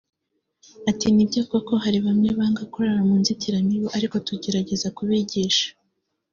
[0.89, 5.67] Ati ”Ni byo koko hari bamwe banga kurara mu nzitiramibu ariko tugerageza kubigisha